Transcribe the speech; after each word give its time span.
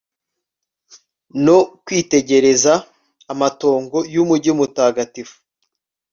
no 1.45 1.57
kwitegereza 1.85 2.73
amatongo 3.33 3.97
y'umugi 4.13 4.51
mutagatifu 4.57 5.35